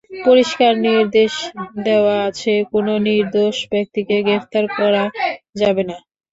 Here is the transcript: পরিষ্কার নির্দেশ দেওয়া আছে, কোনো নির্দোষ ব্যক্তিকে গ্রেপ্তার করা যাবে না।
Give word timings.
পরিষ্কার 0.25 0.73
নির্দেশ 0.85 1.33
দেওয়া 1.85 2.15
আছে, 2.27 2.53
কোনো 2.71 2.93
নির্দোষ 3.07 3.57
ব্যক্তিকে 3.71 4.15
গ্রেপ্তার 4.21 4.65
করা 4.77 5.03
যাবে 5.61 5.83
না। 5.89 5.97